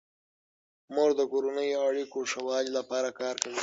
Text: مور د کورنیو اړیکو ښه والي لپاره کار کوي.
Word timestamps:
مور 0.93 1.09
د 1.19 1.21
کورنیو 1.31 1.83
اړیکو 1.87 2.19
ښه 2.31 2.41
والي 2.47 2.71
لپاره 2.77 3.09
کار 3.19 3.35
کوي. 3.43 3.59